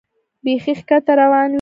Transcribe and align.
بیخي 0.43 0.73
ښکته 0.79 1.11
روان 1.21 1.47
وې. 1.47 1.49